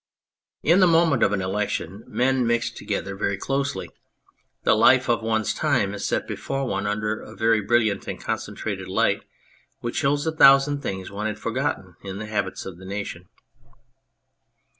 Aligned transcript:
In 0.63 0.79
the 0.79 0.87
moment 0.87 1.21
of 1.21 1.31
an 1.31 1.43
election 1.43 2.03
men 2.07 2.47
mix 2.47 2.71
together 2.71 3.11
98 3.11 3.11
The 3.11 3.11
Shadows 3.13 3.19
very 3.19 3.37
closely; 3.37 3.89
the 4.63 4.75
life 4.75 5.07
of 5.07 5.21
one's 5.21 5.53
time 5.53 5.93
is 5.93 6.07
set 6.07 6.27
before 6.27 6.65
one 6.65 6.87
under 6.87 7.21
a 7.21 7.35
very 7.35 7.61
brilliant 7.61 8.07
and 8.07 8.19
concentrated 8.19 8.87
light, 8.87 9.21
which 9.81 9.97
shows 9.97 10.25
a 10.25 10.31
thousand 10.31 10.81
things 10.81 11.11
one 11.11 11.27
had 11.27 11.37
forgotten 11.37 11.97
in 12.03 12.17
the 12.17 12.25
habits 12.25 12.65
of 12.65 12.79
the 12.79 12.85
nation. 12.85 13.29